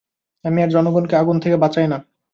[0.45, 1.97] আমি আর জনগণকে আগুন থেকে বাঁচাই না।